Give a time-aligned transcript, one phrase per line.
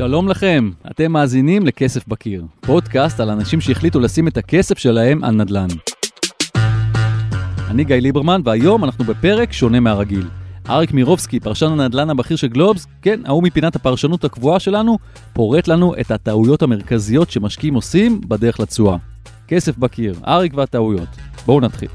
[0.00, 5.34] שלום לכם, אתם מאזינים לכסף בקיר, פודקאסט על אנשים שהחליטו לשים את הכסף שלהם על
[5.34, 5.66] נדל"ן.
[7.70, 10.28] אני גיא ליברמן, והיום אנחנו בפרק שונה מהרגיל.
[10.68, 14.98] אריק מירובסקי, פרשן הנדל"ן הבכיר של גלובס, כן, ההוא מפינת הפרשנות הקבועה שלנו,
[15.32, 18.96] פורט לנו את הטעויות המרכזיות שמשקיעים עושים בדרך לתשואה.
[19.48, 21.08] כסף בקיר, אריק והטעויות.
[21.46, 21.88] בואו נתחיל.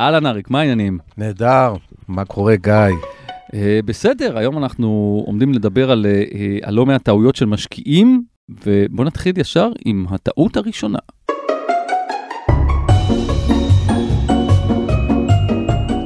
[0.00, 0.98] אהלן אריק, מה העניינים?
[1.16, 1.74] נהדר,
[2.08, 2.72] מה קורה גיא?
[2.72, 8.22] Uh, בסדר, היום אנחנו עומדים לדבר על, uh, על לא מעט טעויות של משקיעים,
[8.66, 10.98] ובואו נתחיל ישר עם הטעות הראשונה.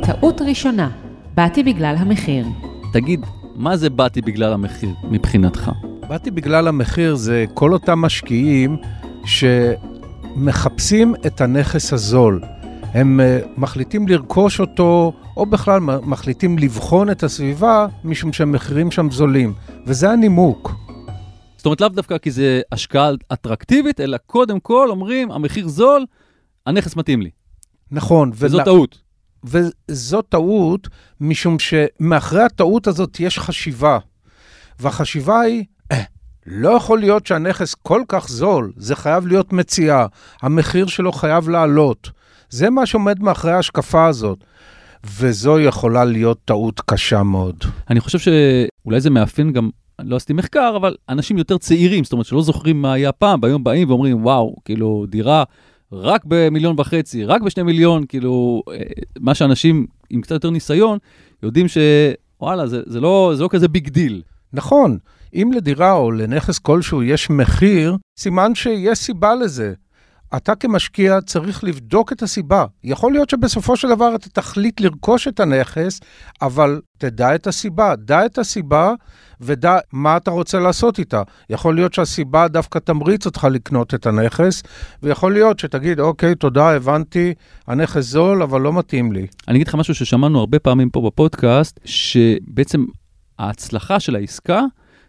[0.03, 0.91] טעות ראשונה,
[1.35, 2.47] באתי בגלל המחיר.
[2.93, 5.71] תגיד, מה זה באתי בגלל המחיר מבחינתך?
[6.09, 8.77] באתי בגלל המחיר זה כל אותם משקיעים
[10.37, 12.41] שמחפשים את הנכס הזול.
[12.83, 19.52] הם uh, מחליטים לרכוש אותו, או בכלל מחליטים לבחון את הסביבה, משום שהמחירים שם זולים.
[19.87, 20.73] וזה הנימוק.
[21.57, 26.07] זאת אומרת, לאו דווקא כי זה השקעה אטרקטיבית, אלא קודם כל אומרים, המחיר זול,
[26.66, 27.30] הנכס מתאים לי.
[27.91, 28.30] נכון.
[28.35, 28.65] וזו ולה...
[28.65, 28.99] טעות.
[29.45, 30.88] וזו טעות,
[31.21, 33.99] משום שמאחרי הטעות הזאת יש חשיבה.
[34.80, 36.02] והחשיבה היא, אה,
[36.46, 40.07] לא יכול להיות שהנכס כל כך זול, זה חייב להיות מציאה,
[40.43, 42.11] המחיר שלו חייב לעלות.
[42.51, 44.45] זה מה שעומד מאחורי ההשקפה הזאת.
[45.04, 47.65] וזו יכולה להיות טעות קשה מאוד.
[47.90, 52.26] אני חושב שאולי זה מאפיין גם, לא עשיתי מחקר, אבל אנשים יותר צעירים, זאת אומרת
[52.26, 55.45] שלא זוכרים מה היה פעם, והיום באים ואומרים, וואו, כאילו, דירה
[55.93, 58.76] רק במיליון וחצי, רק בשני מיליון, כאילו, אה,
[59.21, 60.98] מה שאנשים עם קצת יותר ניסיון,
[61.43, 64.22] יודעים שוואלה, זה, זה, לא, זה לא כזה big deal.
[64.53, 64.98] נכון,
[65.34, 69.72] אם לדירה או לנכס כלשהו יש מחיר, סימן שיש סיבה לזה.
[70.37, 72.65] אתה כמשקיע צריך לבדוק את הסיבה.
[72.84, 76.00] יכול להיות שבסופו של דבר אתה תחליט לרכוש את הנכס,
[76.43, 77.97] אבל תדע את הסיבה.
[77.97, 78.93] דע את הסיבה
[79.41, 81.23] ודע מה אתה רוצה לעשות איתה.
[81.51, 84.63] יכול להיות שהסיבה דווקא תמריץ אותך לקנות את הנכס,
[85.03, 87.35] ויכול להיות שתגיד, אוקיי, תודה, הבנתי,
[87.67, 89.27] הנכס זול, אבל לא מתאים לי.
[89.49, 92.85] אני אגיד לך משהו ששמענו הרבה פעמים פה בפודקאסט, שבעצם
[93.39, 94.61] ההצלחה של העסקה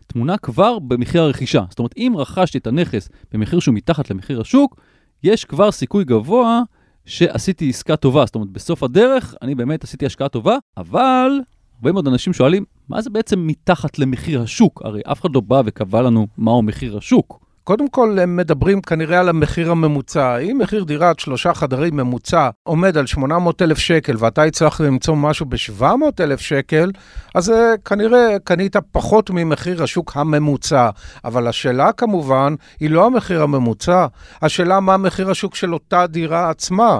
[0.07, 1.63] תמונה כבר במחיר הרכישה.
[1.69, 4.81] זאת אומרת, אם רכשתי את הנכס במחיר שהוא מתחת למחיר השוק,
[5.23, 6.61] יש כבר סיכוי גבוה
[7.05, 8.25] שעשיתי עסקה טובה.
[8.25, 11.39] זאת אומרת, בסוף הדרך אני באמת עשיתי השקעה טובה, אבל
[11.75, 14.81] הרבה מאוד אנשים שואלים, מה זה בעצם מתחת למחיר השוק?
[14.85, 17.45] הרי אף אחד לא בא וקבע לנו מהו מחיר השוק.
[17.71, 20.37] קודם כל, הם מדברים כנראה על המחיר הממוצע.
[20.37, 25.45] אם מחיר דירת שלושה חדרים ממוצע עומד על 800 אלף שקל ואתה הצלחת למצוא משהו
[25.45, 25.83] ב-700
[26.19, 26.91] אלף שקל,
[27.35, 27.53] אז uh,
[27.85, 30.89] כנראה קנית פחות ממחיר השוק הממוצע.
[31.25, 34.05] אבל השאלה כמובן היא לא המחיר הממוצע,
[34.41, 36.99] השאלה מה מחיר השוק של אותה דירה עצמה.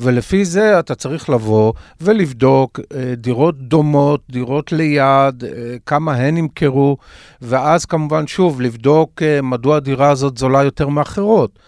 [0.00, 5.46] ולפי זה אתה צריך לבוא ולבדוק uh, דירות דומות, דירות ליד, uh,
[5.86, 6.96] כמה הן נמכרו,
[7.42, 11.58] ואז כמובן שוב לבדוק מדוע הדירה הזאת זולה יותר מאחרות.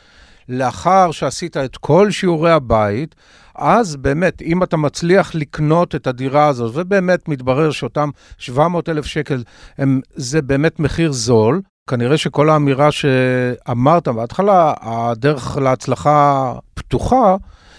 [0.49, 3.15] לאחר שעשית את כל שיעורי הבית,
[3.55, 9.43] אז באמת, אם אתה מצליח לקנות את הדירה הזאת, ובאמת מתברר שאותם 700 אלף שקל
[9.79, 17.37] הם, זה באמת מחיר זול, כנראה שכל האמירה שאמרת בהתחלה, הדרך להצלחה פתוחה,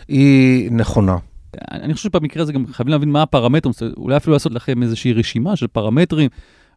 [0.08, 1.18] היא נכונה.
[1.72, 5.56] אני חושב שבמקרה הזה גם חייבים להבין מה הפרמטרים, אולי אפילו לעשות לכם איזושהי רשימה
[5.56, 6.30] של פרמטרים.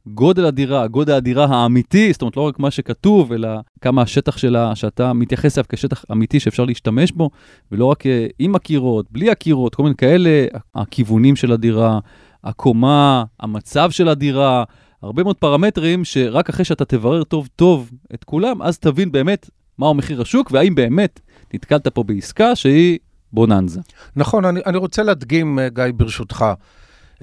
[0.06, 3.48] גודל הדירה, גודל הדירה האמיתי, זאת אומרת לא רק מה שכתוב, אלא
[3.80, 7.30] כמה השטח שלה, שאתה מתייחס אליו כשטח אמיתי שאפשר להשתמש בו,
[7.72, 11.98] ולא רק אה, עם הקירות, בלי הקירות, כל מיני כאלה, הכיוונים של הדירה,
[12.44, 14.64] הקומה, המצב של הדירה,
[15.02, 19.94] הרבה מאוד פרמטרים שרק אחרי שאתה תברר טוב טוב את כולם, אז תבין באמת מהו
[19.94, 21.20] מחיר השוק, והאם באמת
[21.54, 22.98] נתקלת פה בעסקה שהיא
[23.32, 23.80] בוננזה.
[24.16, 26.44] נכון, אני, אני רוצה להדגים, אה, גיא, ברשותך.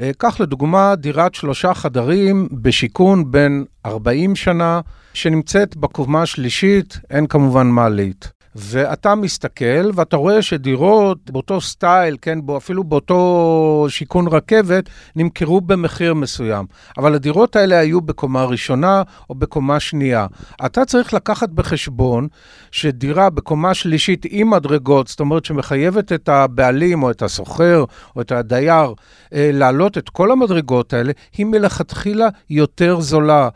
[0.01, 4.81] אה, קח לדוגמה דירת שלושה חדרים בשיכון בין 40 שנה,
[5.13, 8.31] שנמצאת בקומה השלישית, אין כמובן מעלית.
[8.56, 16.13] ואתה מסתכל ואתה רואה שדירות באותו סטייל, כן, בו, אפילו באותו שיכון רכבת, נמכרו במחיר
[16.13, 16.65] מסוים.
[16.98, 20.27] אבל הדירות האלה היו בקומה ראשונה או בקומה שנייה.
[20.65, 22.27] אתה צריך לקחת בחשבון
[22.71, 27.83] שדירה בקומה שלישית עם מדרגות, זאת אומרת שמחייבת את הבעלים או את הסוחר
[28.15, 28.94] או את הדייר
[29.33, 33.50] אה, להעלות את כל המדרגות האלה, היא מלכתחילה יותר זולה.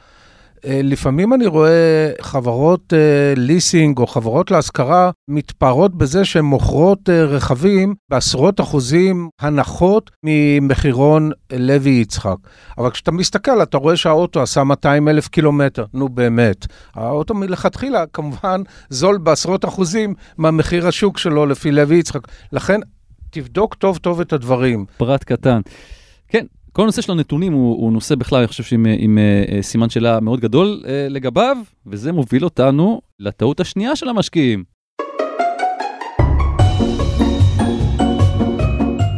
[0.65, 2.93] אה, לפעמים אני רואה חברות
[3.35, 11.31] ליסינג אה, או חברות להשכרה מתפארות בזה שהן מוכרות אה, רכבים בעשרות אחוזים הנחות ממחירון
[11.53, 12.35] לוי יצחק.
[12.77, 15.85] אבל כשאתה מסתכל, אתה רואה שהאוטו עשה 200 אלף קילומטר.
[15.93, 16.65] נו באמת.
[16.95, 22.21] האוטו מלכתחילה כמובן זול בעשרות אחוזים מהמחיר השוק שלו לפי לוי יצחק.
[22.51, 22.79] לכן,
[23.29, 24.85] תבדוק טוב טוב את הדברים.
[24.97, 25.61] פרט קטן.
[26.75, 30.19] כל הנושא של הנתונים הוא, הוא נושא בכלל, אני חושב שעם עם, uh, סימן שאלה
[30.19, 31.57] מאוד גדול uh, לגביו,
[31.87, 34.63] וזה מוביל אותנו לטעות השנייה של המשקיעים.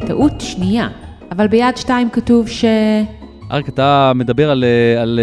[0.08, 0.90] טעות שנייה,
[1.32, 2.66] אבל ביד שתיים כתוב ש...
[3.52, 5.20] אריק, אתה מדבר על, על, על,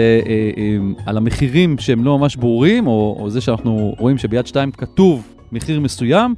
[1.06, 5.80] על המחירים שהם לא ממש ברורים, או, או זה שאנחנו רואים שביד שתיים כתוב מחיר
[5.80, 6.34] מסוים,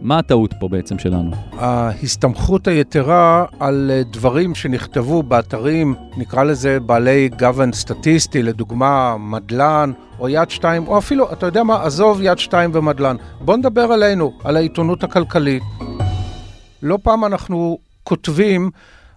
[0.00, 1.30] מה הטעות פה בעצם שלנו?
[1.52, 10.28] ההסתמכות היתרה על אה, דברים שנכתבו באתרים, נקרא לזה בעלי גוון סטטיסטי, לדוגמה מדלן או
[10.28, 13.16] יד שתיים, או אפילו, אתה יודע מה, עזוב יד שתיים ומדלן.
[13.40, 15.62] בוא נדבר עלינו, על העיתונות הכלכלית.
[16.82, 18.70] לא פעם אנחנו כותבים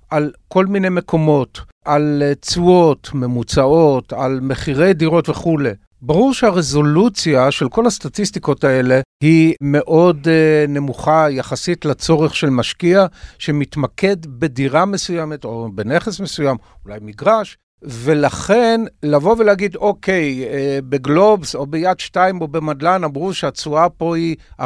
[0.10, 5.72] על כל מיני מקומות, על אה, תשואות ממוצעות, על מחירי דירות וכולי.
[6.03, 13.06] ברור שהרזולוציה של כל הסטטיסטיקות האלה היא מאוד uh, נמוכה יחסית לצורך של משקיע
[13.39, 21.65] שמתמקד בדירה מסוימת או בנכס מסוים, אולי מגרש, ולכן לבוא ולהגיד, אוקיי, אה, בגלובס או
[21.65, 24.65] ביד שתיים או במדלן אמרו שהתשואה פה היא 4%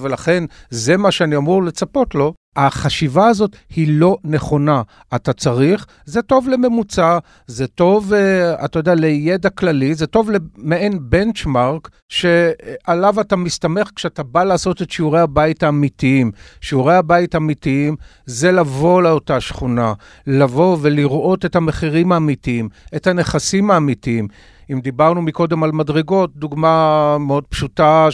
[0.00, 2.34] ולכן זה מה שאני אמור לצפות לו,
[2.66, 4.82] החשיבה הזאת היא לא נכונה.
[5.14, 10.98] אתה צריך, זה טוב לממוצע, זה טוב, אה, אתה יודע, לידע כללי, זה טוב למעין
[11.02, 16.32] בנצ'מרק שעליו אתה מסתמך כשאתה בא לעשות את שיעורי הבית האמיתיים.
[16.60, 17.96] שיעורי הבית האמיתיים
[18.26, 19.92] זה לבוא לאותה שכונה,
[20.26, 24.28] לבוא ולראות את המחירים האמיתיים, את הנכסים האמיתיים.
[24.72, 28.08] אם דיברנו מקודם על מדרגות, דוגמה מאוד פשוטה,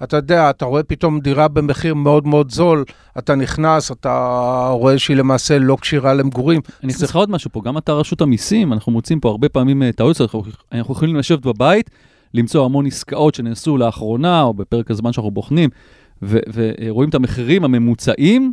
[0.00, 2.84] שאתה יודע, אתה רואה פתאום דירה במחיר מאוד מאוד זול,
[3.18, 6.60] אתה נכנס, אתה רואה שהיא למעשה לא כשירה למגורים.
[6.82, 9.82] אני אכניס לך עוד משהו פה, גם אתה רשות המיסים, אנחנו מוצאים פה הרבה פעמים
[9.82, 10.20] אה, טעויות,
[10.72, 11.90] אנחנו יכולים לשבת בבית,
[12.34, 15.70] למצוא המון עסקאות שנעשו לאחרונה, או בפרק הזמן שאנחנו בוחנים,
[16.22, 18.52] ורואים את המחירים הממוצעים.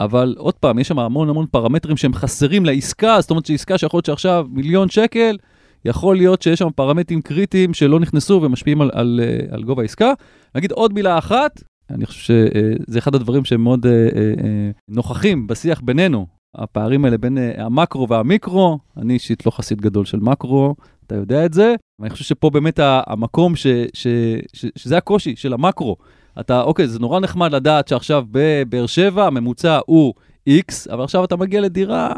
[0.00, 3.98] אבל עוד פעם, יש שם המון המון פרמטרים שהם חסרים לעסקה, זאת אומרת שעסקה שיכול
[3.98, 5.36] להיות שעכשיו מיליון שקל,
[5.84, 10.12] יכול להיות שיש שם פרמטרים קריטיים שלא נכנסו ומשפיעים על, על, אה, על גובה העסקה.
[10.54, 15.80] נגיד עוד מילה אחת, אני חושב שזה אחד הדברים שהם מאוד אה, אה, נוכחים בשיח
[15.80, 20.74] בינינו, הפערים האלה בין המקרו והמיקרו, אני אישית לא חסיד גדול של מקרו,
[21.06, 24.06] אתה יודע את זה, ואני חושב שפה באמת המקום ש, ש,
[24.52, 25.96] ש, שזה הקושי של המקרו.
[26.40, 30.14] אתה, אוקיי, זה נורא נחמד לדעת שעכשיו בבאר שבע הממוצע הוא
[30.48, 32.12] X, אבל עכשיו אתה מגיע לדירה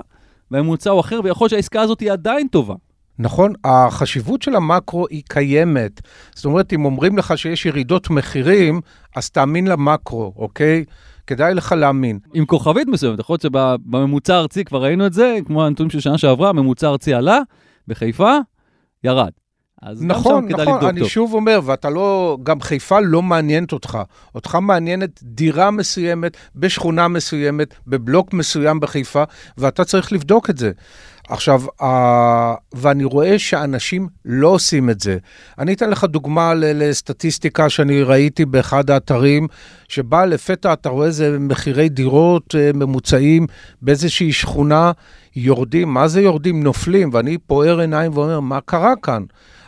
[0.51, 2.75] והממוצע הוא אחר, ויכול להיות שהעסקה הזאת היא עדיין טובה.
[3.23, 6.01] נכון, החשיבות של המקרו היא קיימת.
[6.35, 8.81] זאת אומרת, אם אומרים לך שיש ירידות מחירים,
[9.17, 10.85] אז תאמין למקרו, אוקיי?
[11.27, 12.19] כדאי לך להאמין.
[12.35, 16.19] עם כוכבית מסוימת, יכול להיות שבממוצע הארצי כבר ראינו את זה, כמו הנתונים של שנה
[16.19, 17.39] שעברה, הממוצע הארצי עלה,
[17.89, 18.37] בחיפה,
[19.05, 19.31] ירד.
[19.83, 21.09] אז נכון, גם שם נכון, אני טוב.
[21.09, 23.99] שוב אומר, ואתה לא, גם חיפה לא מעניינת אותך.
[24.35, 29.23] אותך מעניינת דירה מסוימת, בשכונה מסוימת, בבלוק מסוים בחיפה,
[29.59, 30.71] ואתה צריך לבדוק את זה.
[31.31, 31.63] עכשיו,
[32.75, 35.19] ואני רואה שאנשים לא עושים את זה.
[35.59, 39.47] אני אתן לך דוגמה לסטטיסטיקה שאני ראיתי באחד האתרים,
[39.89, 43.47] שבה לפתע אתה רואה איזה מחירי דירות uh, ממוצעים
[43.83, 44.93] באיזושהי שכונה,
[45.37, 46.63] יורדים, מה זה יורדים?
[46.63, 49.23] נופלים, ואני פוער עיניים ואומר, מה קרה כאן?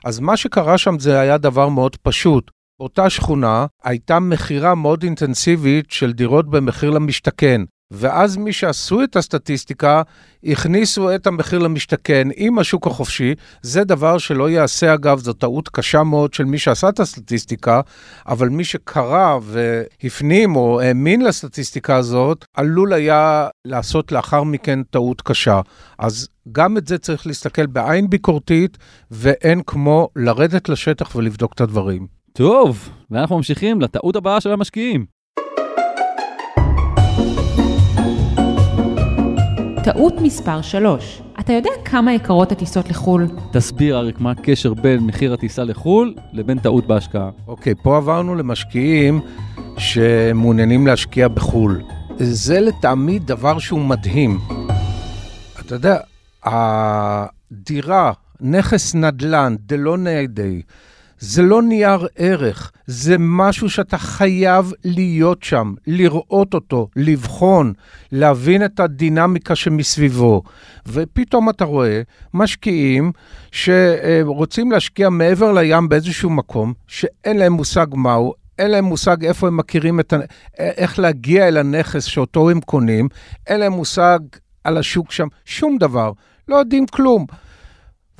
[0.04, 2.50] אז מה שקרה שם זה היה דבר מאוד פשוט.
[2.78, 7.60] באותה שכונה הייתה מכירה מאוד אינטנסיבית של דירות במחיר למשתכן.
[7.92, 10.02] ואז מי שעשו את הסטטיסטיקה,
[10.44, 13.34] הכניסו את המחיר למשתכן עם השוק החופשי.
[13.62, 17.80] זה דבר שלא ייעשה, אגב, זו טעות קשה מאוד של מי שעשה את הסטטיסטיקה,
[18.26, 25.60] אבל מי שקרא והפנים או האמין לסטטיסטיקה הזאת, עלול היה לעשות לאחר מכן טעות קשה.
[25.98, 28.78] אז גם את זה צריך להסתכל בעין ביקורתית,
[29.10, 32.06] ואין כמו לרדת לשטח ולבדוק את הדברים.
[32.32, 35.21] טוב, ואנחנו ממשיכים לטעות הבאה של המשקיעים.
[39.84, 43.26] טעות מספר 3, אתה יודע כמה יקרות הטיסות לחו"ל?
[43.52, 47.30] תסביר, אריק, מה הקשר בין מחיר הטיסה לחו"ל לבין טעות בהשקעה.
[47.46, 49.20] אוקיי, פה עברנו למשקיעים
[49.78, 51.82] שמעוניינים להשקיע בחו"ל.
[52.16, 54.38] זה לטעמי דבר שהוא מדהים.
[55.60, 55.96] אתה יודע,
[56.44, 60.62] הדירה, נכס נדל"ן, דלא נעדי,
[61.24, 67.72] זה לא נייר ערך, זה משהו שאתה חייב להיות שם, לראות אותו, לבחון,
[68.12, 70.42] להבין את הדינמיקה שמסביבו.
[70.86, 72.02] ופתאום אתה רואה
[72.34, 73.12] משקיעים
[73.52, 79.56] שרוצים להשקיע מעבר לים באיזשהו מקום, שאין להם מושג מהו, אין להם מושג איפה הם
[79.56, 80.16] מכירים את ה...
[80.58, 83.08] איך להגיע אל הנכס שאותו הם קונים,
[83.46, 84.18] אין להם מושג
[84.64, 86.12] על השוק שם, שום דבר.
[86.48, 87.26] לא יודעים כלום.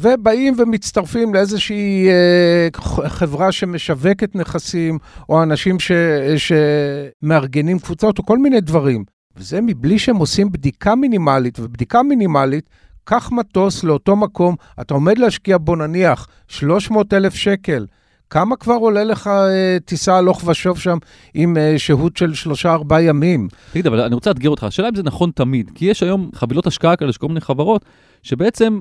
[0.03, 2.69] ובאים ומצטרפים לאיזושהי אה,
[3.09, 5.93] חברה שמשווקת נכסים, או אנשים ש,
[6.37, 9.05] שמארגנים קבוצות, או כל מיני דברים.
[9.37, 12.69] וזה מבלי שהם עושים בדיקה מינימלית, ובדיקה מינימלית,
[13.05, 17.87] קח מטוס לאותו מקום, אתה עומד להשקיע בו נניח 300 אלף שקל.
[18.31, 20.99] כמה כבר עולה לך אה, טיסה הלוך ושוב שם
[21.35, 23.49] עם אה, שהות של שלושה-ארבעה ימים?
[23.73, 26.67] תגיד, אבל אני רוצה לאתגר אותך, השאלה אם זה נכון תמיד, כי יש היום חבילות
[26.67, 27.85] השקעה כאלה של כל מיני חברות,
[28.23, 28.81] שבעצם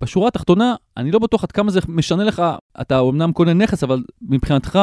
[0.00, 2.42] בשורה התחתונה, אני לא בטוח עד כמה זה משנה לך,
[2.80, 4.78] אתה אומנם קונה נכס, אבל מבחינתך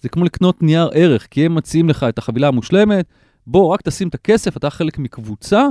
[0.00, 3.06] זה כמו לקנות נייר ערך, כי הם מציעים לך את החבילה המושלמת,
[3.46, 5.66] בוא, רק תשים את הכסף, אתה חלק מקבוצה,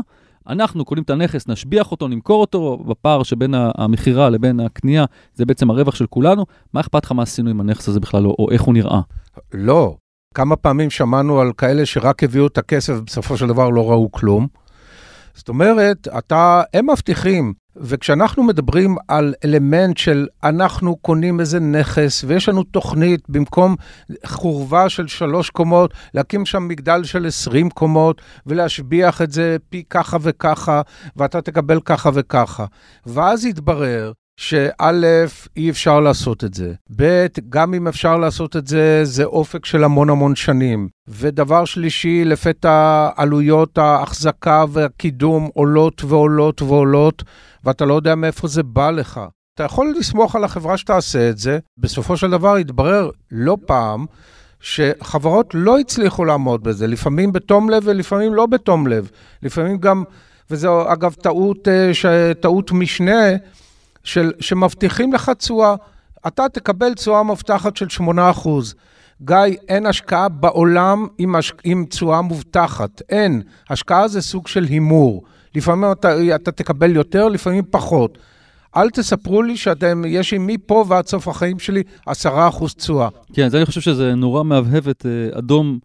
[0.49, 5.69] אנחנו קונים את הנכס, נשביח אותו, נמכור אותו, בפער שבין המכירה לבין הקנייה, זה בעצם
[5.69, 6.45] הרווח של כולנו.
[6.73, 9.01] מה אכפת לך מה עשינו עם הנכס הזה בכלל, או איך הוא נראה?
[9.53, 9.95] לא.
[10.33, 14.47] כמה פעמים שמענו על כאלה שרק הביאו את הכסף ובסופו של דבר לא ראו כלום.
[15.33, 22.49] זאת אומרת, אתה, הם מבטיחים, וכשאנחנו מדברים על אלמנט של אנחנו קונים איזה נכס ויש
[22.49, 23.75] לנו תוכנית במקום
[24.25, 30.17] חורבה של שלוש קומות, להקים שם מגדל של עשרים קומות ולהשביח את זה פי ככה
[30.21, 30.81] וככה,
[31.15, 32.65] ואתה תקבל ככה וככה.
[33.05, 35.25] ואז יתברר שא',
[35.57, 36.73] אי אפשר לעשות את זה.
[36.95, 40.87] ב', גם אם אפשר לעשות את זה, זה אופק של המון המון שנים.
[41.07, 47.23] ודבר שלישי, לפתע עלויות ההחזקה והקידום עולות ועולות ועולות,
[47.63, 49.21] ואתה לא יודע מאיפה זה בא לך.
[49.55, 54.05] אתה יכול לסמוך על החברה שתעשה את זה, בסופו של דבר יתברר לא פעם
[54.59, 59.09] שחברות לא הצליחו לעמוד בזה, לפעמים בתום לב ולפעמים לא בתום לב.
[59.43, 60.03] לפעמים גם,
[60.49, 63.29] וזו אגב טעות, אה, טעות משנה,
[64.05, 65.75] של, שמבטיחים לך תשואה.
[66.27, 68.49] אתה תקבל תשואה מבטחת של 8%.
[69.21, 71.53] גיא, אין השקעה בעולם עם, הש...
[71.63, 73.01] עם תשואה מובטחת.
[73.09, 73.41] אין.
[73.69, 75.23] השקעה זה סוג של הימור.
[75.55, 78.17] לפעמים אתה, אתה תקבל יותר, לפעמים פחות.
[78.77, 82.11] אל תספרו לי שאתם, יש לי מפה ועד סוף החיים שלי 10%
[82.77, 83.09] תשואה.
[83.33, 85.79] כן, אז אני חושב שזה נורא מהבהב את uh, אדום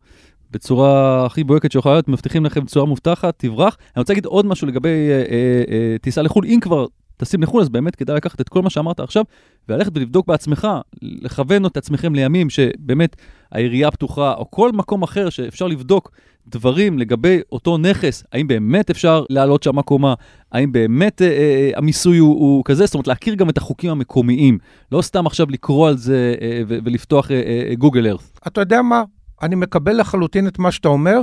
[0.51, 3.77] בצורה הכי בויקת שיכולה להיות, מבטיחים לכם תשואה מובטחת, תברח.
[3.97, 6.87] אני רוצה להגיד עוד משהו לגבי uh, uh, uh, טיסה לחו"ל, אם כבר
[7.21, 9.25] טסים לחו"ל, אז באמת כדאי לקחת את כל מה שאמרת עכשיו,
[9.69, 10.69] וללכת ולבדוק בעצמך,
[11.03, 13.17] לכוון את עצמכם לימים שבאמת
[13.53, 16.11] העירייה פתוחה, או כל מקום אחר שאפשר לבדוק
[16.47, 20.15] דברים לגבי אותו נכס, האם באמת אפשר לעלות שם קומה,
[20.53, 24.59] האם באמת אה, אה, המיסוי הוא, הוא כזה, זאת אומרת להכיר גם את החוקים המקומיים,
[24.93, 28.41] לא סתם עכשיו לקרוא על זה אה, ו- ולפתוח אה, אה, גוגל ארת.
[28.47, 29.03] אתה יודע מה?
[29.43, 31.21] אני מקבל לחלוטין את מה שאתה אומר.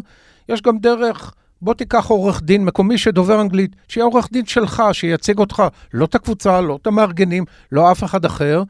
[0.50, 5.40] יש גם דרך בוא תיקח עורך דין מקומי שדובר אנגלית, שיהיה עורך דין שלך, שייצג
[5.40, 8.64] אותך, לא את הקבוצה, לא את המארגנים, לא אף אחד אחר,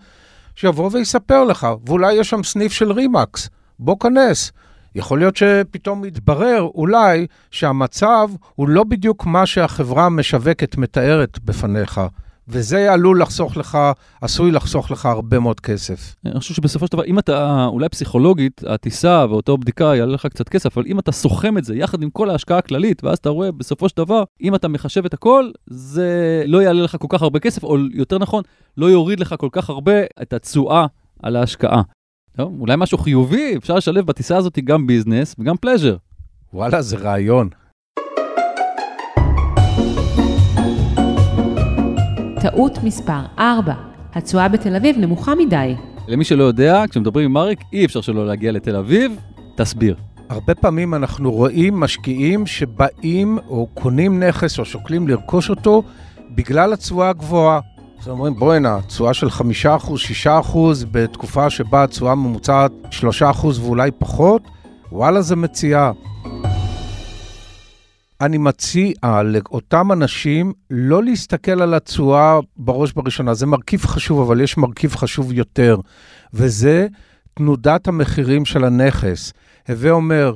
[0.55, 4.51] שיבוא ויספר לך, ואולי יש שם סניף של רימקס, בוא כנס.
[4.95, 12.01] יכול להיות שפתאום יתברר אולי שהמצב הוא לא בדיוק מה שהחברה המשווקת מתארת בפניך.
[12.49, 13.77] וזה עלול לחסוך לך,
[14.21, 16.15] עשוי לחסוך לך הרבה מאוד כסף.
[16.25, 20.49] אני חושב שבסופו של דבר, אם אתה, אולי פסיכולוגית, הטיסה ואותו בדיקה יעלה לך קצת
[20.49, 23.51] כסף, אבל אם אתה סוכם את זה יחד עם כל ההשקעה הכללית, ואז אתה רואה
[23.51, 27.39] בסופו של דבר, אם אתה מחשב את הכל, זה לא יעלה לך כל כך הרבה
[27.39, 28.43] כסף, או יותר נכון,
[28.77, 30.85] לא יוריד לך כל כך הרבה את התשואה
[31.23, 31.81] על ההשקעה.
[32.37, 35.95] טוב, אולי משהו חיובי, אפשר לשלב בטיסה הזאת גם ביזנס וגם פלז'ר.
[36.53, 37.49] וואלה, זה רעיון.
[42.41, 43.73] טעות מספר 4,
[44.13, 45.75] התשואה בתל אביב נמוכה מדי.
[46.07, 49.19] למי שלא יודע, כשמדברים עם אריק, אי אפשר שלא להגיע לתל אביב,
[49.55, 49.95] תסביר.
[50.29, 55.83] הרבה פעמים אנחנו רואים משקיעים שבאים או קונים נכס או שוקלים לרכוש אותו
[56.35, 57.59] בגלל התשואה הגבוהה.
[58.01, 59.33] אז אומרים, בוא'נה, תשואה של 5%,
[60.25, 60.57] 6%
[60.91, 64.41] בתקופה שבה התשואה ממוצעת 3% ואולי פחות,
[64.91, 65.91] וואלה, זה מציאה.
[68.21, 68.93] אני מציע
[69.23, 73.33] לאותם אנשים לא להסתכל על התשואה בראש בראשונה.
[73.33, 75.77] זה מרכיב חשוב, אבל יש מרכיב חשוב יותר,
[76.33, 76.87] וזה
[77.33, 79.33] תנודת המחירים של הנכס.
[79.69, 80.35] הווה אומר,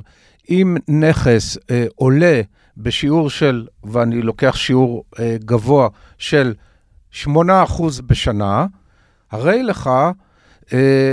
[0.50, 2.40] אם נכס אה, עולה
[2.76, 6.54] בשיעור של, ואני לוקח שיעור אה, גבוה, של
[7.24, 7.28] 8%
[8.06, 8.66] בשנה,
[9.30, 9.90] הרי לך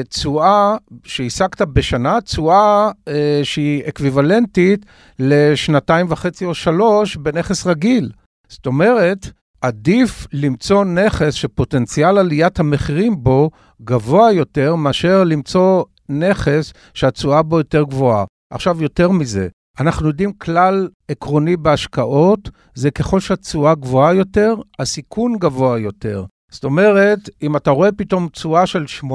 [0.09, 4.85] תשואה שהשגת בשנה, תשואה אה, שהיא אקוויוולנטית
[5.19, 8.11] לשנתיים וחצי או שלוש בנכס רגיל.
[8.47, 13.49] זאת אומרת, עדיף למצוא נכס שפוטנציאל עליית המחירים בו
[13.81, 18.25] גבוה יותר מאשר למצוא נכס שהתשואה בו יותר גבוהה.
[18.53, 19.47] עכשיו, יותר מזה,
[19.79, 26.25] אנחנו יודעים כלל עקרוני בהשקעות, זה ככל שהתשואה גבוהה יותר, הסיכון גבוה יותר.
[26.51, 29.07] זאת אומרת, אם אתה רואה פתאום תשואה של 8%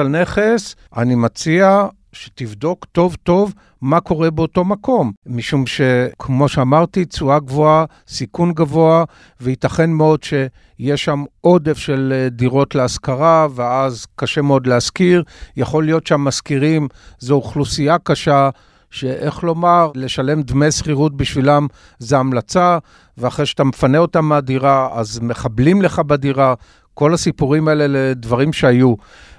[0.00, 5.12] על נכס, אני מציע שתבדוק טוב טוב מה קורה באותו מקום.
[5.26, 9.04] משום שכמו שאמרתי, תשואה גבוהה, סיכון גבוה,
[9.40, 15.22] וייתכן מאוד שיש שם עודף של אה, דירות להשכרה, ואז קשה מאוד להשכיר.
[15.56, 18.50] יכול להיות שהמשכירים זו אוכלוסייה קשה,
[18.92, 21.66] שאיך לומר, לשלם דמי שכירות בשבילם
[21.98, 22.78] זה המלצה,
[23.18, 26.54] ואחרי שאתה מפנה אותם מהדירה, אז מחבלים לך בדירה.
[26.94, 28.94] כל הסיפורים האלה לדברים שהיו.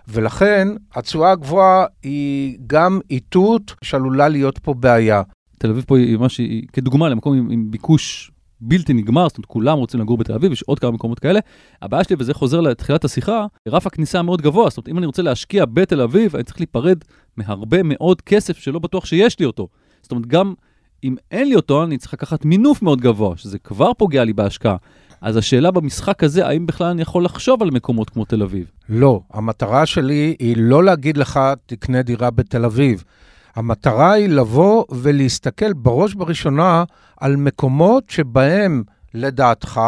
[0.07, 5.21] ולכן, התשואה הגבוהה היא גם איתות שעלולה להיות פה בעיה.
[5.59, 6.41] תל אביב פה היא ממש,
[6.73, 8.31] כדוגמה למקום עם, עם ביקוש
[8.65, 11.39] בלתי נגמר, זאת אומרת, כולם רוצים לגור בתל אביב, יש עוד כמה מקומות כאלה.
[11.81, 15.21] הבעיה שלי, וזה חוזר לתחילת השיחה, רף הכניסה מאוד גבוה, זאת אומרת, אם אני רוצה
[15.21, 16.97] להשקיע בתל אביב, אני צריך להיפרד
[17.37, 19.67] מהרבה מאוד כסף שלא בטוח שיש לי אותו.
[20.01, 20.53] זאת אומרת, גם
[21.03, 24.75] אם אין לי אותו, אני צריך לקחת מינוף מאוד גבוה, שזה כבר פוגע לי בהשקעה.
[25.21, 28.71] אז השאלה במשחק הזה, האם בכלל אני יכול לחשוב על מקומות כמו תל אביב?
[28.89, 33.03] לא, המטרה שלי היא לא להגיד לך, תקנה דירה בתל אביב.
[33.55, 36.83] המטרה היא לבוא ולהסתכל בראש ובראשונה
[37.19, 38.83] על מקומות שבהם,
[39.13, 39.81] לדעתך,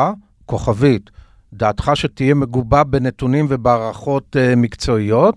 [0.46, 1.10] כוכבית,
[1.54, 5.36] דעתך שתהיה מגובה בנתונים ובהערכות uh, מקצועיות,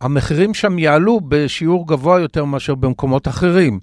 [0.00, 3.80] המחירים שם יעלו בשיעור גבוה יותר מאשר במקומות אחרים.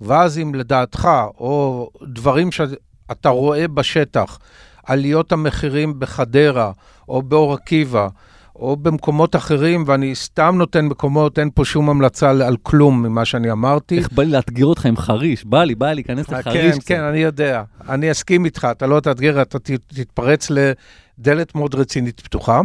[0.00, 4.38] ואז אם לדעתך, או דברים שאתה רואה בשטח,
[4.86, 6.72] עליות המחירים בחדרה
[7.08, 8.08] או באור עקיבא,
[8.58, 13.52] או במקומות אחרים, ואני סתם נותן מקומות, אין פה שום המלצה על כלום ממה שאני
[13.52, 13.98] אמרתי.
[13.98, 15.44] איך בא לי לאתגר אותך עם חריש?
[15.44, 16.74] בא לי, בא לי להיכנס אה, לחריש.
[16.74, 17.62] כן, כן, אני יודע.
[17.88, 22.60] אני אסכים איתך, אתה לא תאתגר, אתה תתפרץ לדלת מאוד רצינית פתוחה.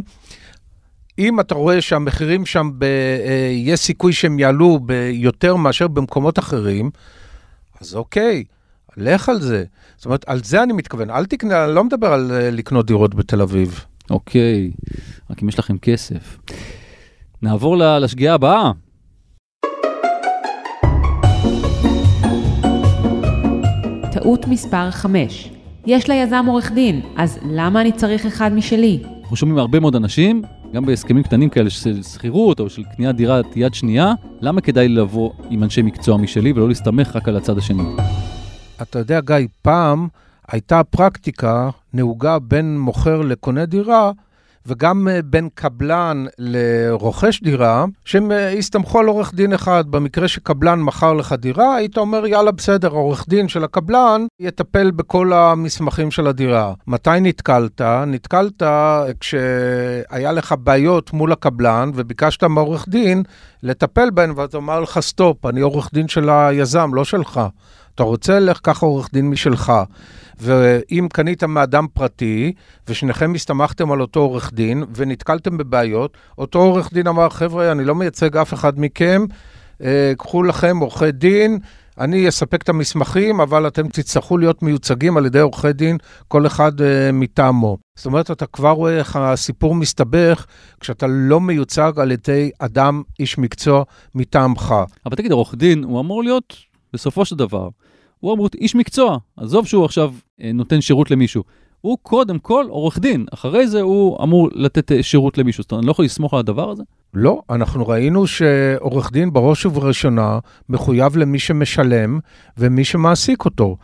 [1.19, 6.89] אם אתה רואה שהמחירים שם, ב, אה, יש סיכוי שהם יעלו ביותר מאשר במקומות אחרים,
[7.81, 8.43] אז אוקיי,
[8.97, 9.63] לך על זה.
[9.97, 11.09] זאת אומרת, על זה אני מתכוון.
[11.09, 13.85] אל תקנה, אני לא מדבר על אה, לקנות דירות בתל אביב.
[14.09, 14.71] אוקיי,
[15.31, 16.37] רק אם יש לכם כסף.
[17.41, 18.71] נעבור לשגיאה הבאה.
[24.11, 25.51] טעות מספר 5
[25.85, 28.99] יש ליזם עורך דין, אז למה אני צריך אחד משלי?
[29.21, 30.41] אנחנו שומעים הרבה מאוד אנשים,
[30.73, 35.31] גם בהסכמים קטנים כאלה של שכירות או של קניית דירה יד שנייה, למה כדאי לבוא
[35.49, 37.83] עם אנשי מקצוע משלי ולא להסתמך רק על הצד השני?
[38.81, 40.07] אתה יודע, גיא, פעם
[40.47, 44.11] הייתה פרקטיקה נהוגה בין מוכר לקונה דירה,
[44.65, 49.83] וגם אה, בין קבלן לרוכש דירה, שהם אה, הסתמכו על עורך דין אחד.
[49.89, 55.33] במקרה שקבלן מכר לך דירה, היית אומר, יאללה, בסדר, עורך דין של הקבלן יטפל בכל
[55.33, 56.73] המסמכים של הדירה.
[56.87, 57.81] מתי נתקלת?
[58.07, 58.63] נתקלת
[59.19, 63.23] כשהיה לך בעיות מול הקבלן וביקשת מעורך דין
[63.63, 67.41] לטפל בהן, ואתה אומר לך, סטופ, אני עורך דין של היזם, לא שלך.
[67.95, 69.73] אתה רוצה, לך קח עורך דין משלך.
[70.41, 72.53] ואם קנית מאדם פרטי,
[72.87, 77.95] ושניכם הסתמכתם על אותו עורך דין, ונתקלתם בבעיות, אותו עורך דין אמר, חבר'ה, אני לא
[77.95, 79.25] מייצג אף אחד מכם,
[79.83, 81.59] אה, קחו לכם עורכי דין,
[81.99, 86.81] אני אספק את המסמכים, אבל אתם תצטרכו להיות מיוצגים על ידי עורכי דין, כל אחד
[86.81, 87.77] אה, מטעמו.
[87.95, 90.45] זאת אומרת, אתה כבר רואה איך הסיפור מסתבך
[90.79, 93.83] כשאתה לא מיוצג על ידי אדם, איש מקצוע,
[94.15, 94.75] מטעמך.
[95.05, 96.55] אבל תגיד, עורך דין, הוא אמור להיות,
[96.93, 97.69] בסופו של דבר,
[98.21, 101.43] הוא להיות איש מקצוע, עזוב שהוא עכשיו אה, נותן שירות למישהו.
[101.81, 105.61] הוא קודם כל עורך דין, אחרי זה הוא אמור לתת אה, שירות למישהו.
[105.61, 106.83] זאת אומרת, אני לא יכול לסמוך על הדבר הזה?
[107.13, 112.19] לא, אנחנו ראינו שעורך דין בראש ובראשונה מחויב למי שמשלם
[112.57, 113.77] ומי שמעסיק אותו.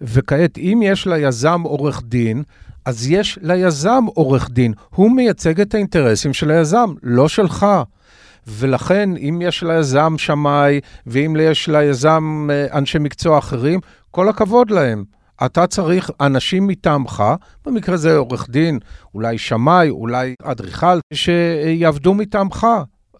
[0.00, 2.42] וכעת, אם יש ליזם עורך דין,
[2.84, 4.72] אז יש ליזם עורך דין.
[4.94, 7.66] הוא מייצג את האינטרסים של היזם, לא שלך.
[8.46, 13.80] ולכן, אם יש ליזם שמאי, ואם יש ליזם אה, אנשי מקצוע אחרים,
[14.10, 15.04] כל הכבוד להם.
[15.46, 17.24] אתה צריך אנשים מטעמך,
[17.66, 18.78] במקרה הזה עורך דין,
[19.14, 22.66] אולי שמאי, אולי אדריכל, שיעבדו מטעמך.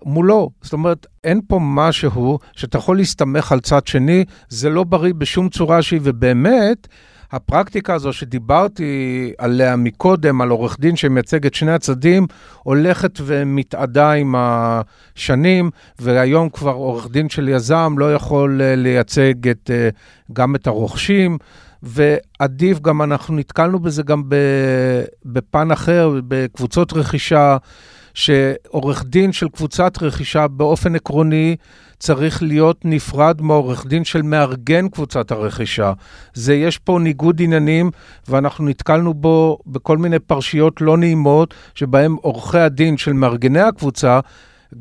[0.06, 0.50] מולו.
[0.62, 5.48] זאת אומרת, אין פה משהו שאתה יכול להסתמך על צד שני, זה לא בריא בשום
[5.48, 6.88] צורה שהיא, ובאמת,
[7.32, 12.26] הפרקטיקה הזו שדיברתי עליה מקודם, על עורך דין שמייצג את שני הצדדים,
[12.62, 19.70] הולכת ומתאדה עם השנים, והיום כבר עורך דין של יזם לא יכול אה, לייצג את,
[19.74, 19.88] אה,
[20.32, 21.38] גם את הרוכשים.
[21.82, 24.22] ועדיף, גם אנחנו נתקלנו בזה גם
[25.24, 27.56] בפן אחר, בקבוצות רכישה,
[28.14, 31.56] שעורך דין של קבוצת רכישה באופן עקרוני
[31.98, 35.92] צריך להיות נפרד מעורך דין של מארגן קבוצת הרכישה.
[36.34, 37.90] זה, יש פה ניגוד עניינים,
[38.28, 44.20] ואנחנו נתקלנו בו בכל מיני פרשיות לא נעימות, שבהם עורכי הדין של מארגני הקבוצה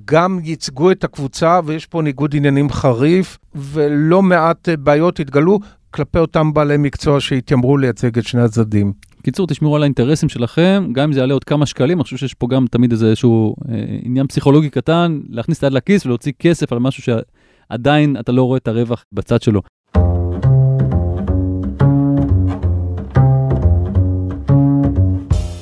[0.06, 5.60] גם ייצגו את הקבוצה, ויש פה ניגוד עניינים חריף, ולא מעט בעיות התגלו
[5.92, 8.94] כלפי אותם בעלי מקצוע שהתיימרו לייצג את שני הצדדים.
[9.26, 12.34] קיצור, תשמרו על האינטרסים שלכם, גם אם זה יעלה עוד כמה שקלים, אני חושב שיש
[12.34, 16.72] פה גם תמיד איזה איזשהו אה, עניין פסיכולוגי קטן, להכניס את היד לכיס ולהוציא כסף
[16.72, 19.62] על משהו שעדיין אתה לא רואה את הרווח בצד שלו.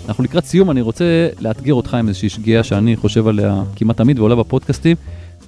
[0.08, 4.20] אנחנו לקראת סיום, אני רוצה לאתגר אותך עם איזושהי שגיאה שאני חושב עליה כמעט תמיד
[4.20, 4.98] ועולה בפודקאסטים.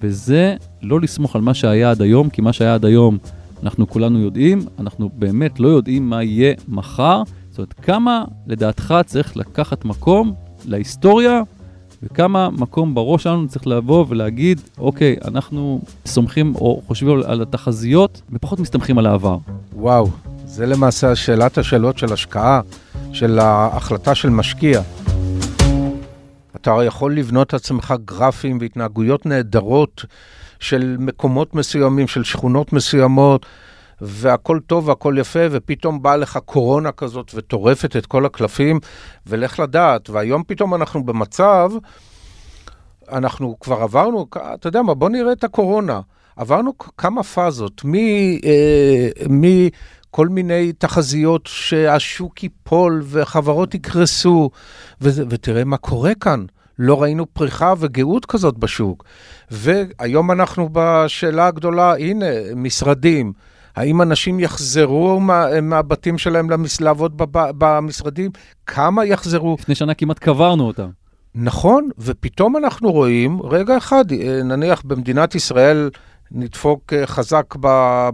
[0.01, 3.17] וזה לא לסמוך על מה שהיה עד היום, כי מה שהיה עד היום
[3.63, 7.23] אנחנו כולנו יודעים, אנחנו באמת לא יודעים מה יהיה מחר.
[7.55, 10.33] זאת אומרת, כמה לדעתך צריך לקחת מקום
[10.65, 11.41] להיסטוריה,
[12.03, 18.59] וכמה מקום בראש שלנו צריך לבוא ולהגיד, אוקיי, אנחנו סומכים או חושבים על התחזיות ופחות
[18.59, 19.37] מסתמכים על העבר.
[19.73, 20.09] וואו,
[20.45, 22.61] זה למעשה שאלת השאלות של השקעה,
[23.13, 24.81] של ההחלטה של משקיע.
[26.55, 30.05] אתה יכול לבנות עצמך גרפים והתנהגויות נהדרות
[30.59, 33.45] של מקומות מסוימים, של שכונות מסוימות,
[34.01, 38.79] והכל טוב והכל יפה, ופתאום באה לך קורונה כזאת וטורפת את כל הקלפים,
[39.27, 40.10] ולך לדעת.
[40.10, 41.71] והיום פתאום אנחנו במצב,
[43.12, 46.01] אנחנו כבר עברנו, אתה יודע מה, בוא נראה את הקורונה.
[46.36, 47.95] עברנו כמה פאזות, מ...
[47.95, 49.43] אה, מ
[50.12, 54.49] כל מיני תחזיות שהשוק ייפול וחברות יקרסו,
[55.01, 56.45] ו- ותראה מה קורה כאן.
[56.79, 59.03] לא ראינו פריחה וגאות כזאת בשוק.
[59.51, 63.34] והיום אנחנו בשאלה הגדולה, הנה, משרדים.
[63.75, 68.31] האם אנשים יחזרו מה, מהבתים שלהם למס, לעבוד בב, במשרדים?
[68.65, 69.55] כמה יחזרו?
[69.59, 70.89] לפני שנה כמעט קברנו אותם.
[71.35, 74.05] נכון, ופתאום אנחנו רואים, רגע אחד,
[74.43, 75.89] נניח במדינת ישראל
[76.31, 77.55] נדפוק אה, חזק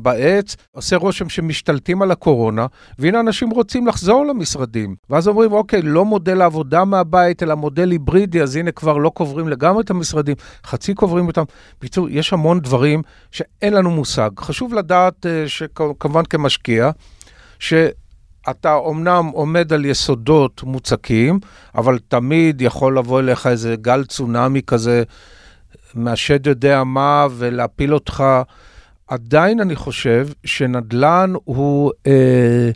[0.02, 2.65] בעץ, עושה רושם שמשתלטים על הקורונה,
[3.00, 4.95] והנה אנשים רוצים לחזור למשרדים.
[5.10, 9.47] ואז אומרים, אוקיי, לא מודל עבודה מהבית, אלא מודל היברידי, אז הנה כבר לא קוברים
[9.47, 11.43] לגמרי את המשרדים, חצי קוברים אותם.
[11.80, 14.30] בקיצור, יש המון דברים שאין לנו מושג.
[14.39, 16.91] חשוב לדעת, אה, שכמובן כמשקיע,
[17.60, 17.74] ש...
[18.50, 21.39] אתה אומנם עומד על יסודות מוצקים,
[21.76, 25.04] אבל תמיד יכול לבוא אליך איזה גל צונאמי כזה
[25.95, 28.23] מהשד יודע מה ולהפיל אותך.
[29.08, 32.69] עדיין אני חושב שנדל"ן הוא, אה,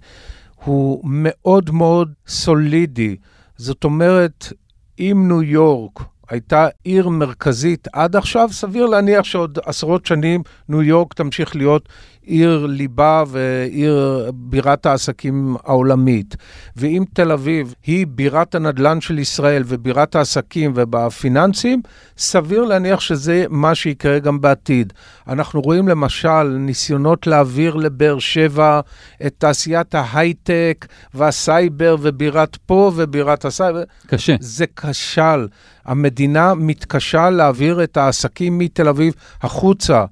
[0.63, 3.15] הוא מאוד מאוד סולידי.
[3.57, 4.53] זאת אומרת,
[4.99, 5.99] אם ניו יורק
[6.29, 11.89] הייתה עיר מרכזית עד עכשיו, סביר להניח שעוד עשרות שנים ניו יורק תמשיך להיות
[12.25, 16.35] עיר ליבה ועיר בירת העסקים העולמית.
[16.75, 21.81] ואם תל אביב היא בירת הנדל"ן של ישראל ובירת העסקים ובפיננסים,
[22.17, 24.93] סביר להניח שזה מה שיקרה גם בעתיד.
[25.27, 28.79] אנחנו רואים למשל ניסיונות להעביר לבאר שבע
[29.25, 33.83] את תעשיית ההייטק והסייבר ובירת פה ובירת הסייבר.
[34.07, 34.35] קשה.
[34.39, 35.47] זה כשל.
[35.85, 40.05] המדינה מתקשה להעביר את העסקים מתל אביב החוצה.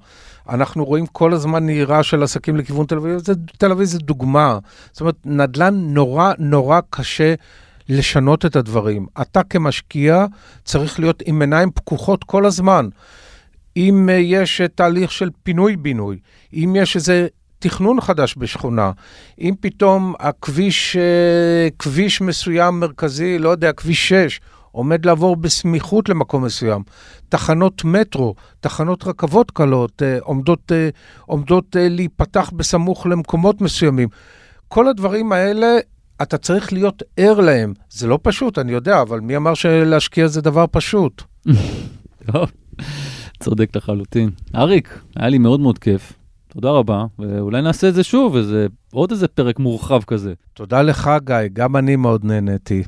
[0.48, 4.58] אנחנו רואים כל הזמן נהירה של עסקים לכיוון תל אביב, זה, תל אביב זה דוגמה.
[4.92, 7.34] זאת אומרת, נדל"ן נורא נורא קשה
[7.88, 9.06] לשנות את הדברים.
[9.22, 10.26] אתה כמשקיע
[10.64, 12.88] צריך להיות עם עיניים פקוחות כל הזמן.
[13.76, 16.18] אם יש תהליך של פינוי-בינוי,
[16.54, 17.26] אם יש איזה
[17.58, 18.90] תכנון חדש בשכונה,
[19.40, 24.40] אם פתאום הכביש, אה, כביש מסוים מרכזי, לא יודע, כביש 6,
[24.74, 26.82] עומד לעבור בסמיכות למקום מסוים.
[27.28, 30.88] תחנות מטרו, תחנות רכבות קלות אה, עומדות, אה,
[31.26, 34.08] עומדות אה, להיפתח בסמוך למקומות מסוימים.
[34.68, 35.66] כל הדברים האלה,
[36.22, 37.74] אתה צריך להיות ער להם.
[37.90, 41.22] זה לא פשוט, אני יודע, אבל מי אמר שלהשקיע זה דבר פשוט?
[42.32, 42.52] טוב,
[43.42, 44.30] צודק לחלוטין.
[44.54, 46.12] אריק, היה לי מאוד מאוד כיף.
[46.48, 50.32] תודה רבה, ואולי נעשה את זה שוב, איזה, עוד איזה פרק מורחב כזה.
[50.54, 52.82] תודה לך, גיא, גם אני מאוד נהניתי.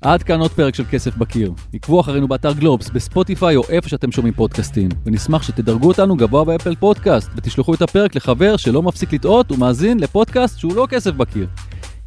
[0.00, 1.52] עד כאן עוד פרק של כסף בקיר.
[1.72, 4.88] עקבו אחרינו באתר גלובס, בספוטיפיי או איפה שאתם שומעים פודקאסטים.
[5.06, 10.58] ונשמח שתדרגו אותנו גבוה באפל פודקאסט, ותשלחו את הפרק לחבר שלא מפסיק לטעות ומאזין לפודקאסט
[10.58, 11.46] שהוא לא כסף בקיר.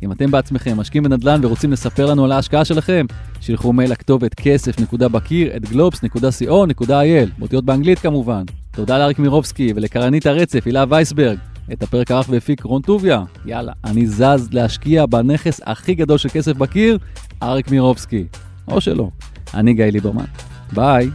[0.03, 3.05] אם אתם בעצמכם משקיעים בנדל"ן ורוצים לספר לנו על ההשקעה שלכם,
[3.41, 8.43] שילחו מייל לכתובת כסף.בקיר at globes.co.il, באותיות באנגלית כמובן.
[8.71, 11.37] תודה לאריק מירובסקי ולקרנית הרצף, הילה וייסברג.
[11.73, 13.23] את הפרק ערך והפיק רון טוביה.
[13.45, 16.97] יאללה, אני זז להשקיע בנכס הכי גדול של כסף בקיר,
[17.43, 18.25] אריק מירובסקי.
[18.67, 19.09] או שלא.
[19.53, 20.25] אני גיא ליברמן.
[20.73, 21.09] ביי.